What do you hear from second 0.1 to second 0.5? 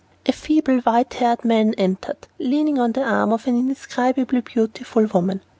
A